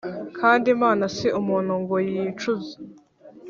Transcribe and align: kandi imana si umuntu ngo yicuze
kandi 0.39 0.65
imana 0.75 1.03
si 1.15 1.27
umuntu 1.39 1.73
ngo 1.81 1.95
yicuze 2.09 2.73